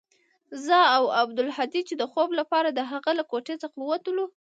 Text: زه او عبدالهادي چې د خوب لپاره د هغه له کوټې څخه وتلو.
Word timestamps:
زه 0.65 0.77
او 0.97 1.03
عبدالهادي 1.21 1.81
چې 1.87 1.93
د 1.97 2.03
خوب 2.11 2.29
لپاره 2.39 2.69
د 2.71 2.79
هغه 2.91 3.11
له 3.19 3.23
کوټې 3.31 3.55
څخه 3.63 3.77
وتلو. 3.91 4.25